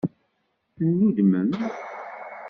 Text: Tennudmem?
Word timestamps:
Tennudmem? 0.75 1.51